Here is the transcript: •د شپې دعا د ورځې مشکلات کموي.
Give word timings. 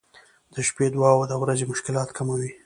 •د 0.53 0.55
شپې 0.67 0.85
دعا 0.93 1.11
د 1.29 1.33
ورځې 1.41 1.65
مشکلات 1.71 2.09
کموي. 2.17 2.51